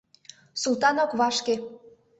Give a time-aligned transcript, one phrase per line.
[0.61, 1.55] Султан ок вашке.